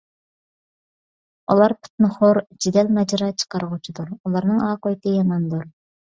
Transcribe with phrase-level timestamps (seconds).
[1.53, 4.09] ئۇلار پىتنىخور، جېدەل- ماجىرا چىقارغۇچىدۇر.
[4.23, 5.69] ئۇلارنىڭ ئاقىۋىتى ياماندۇر.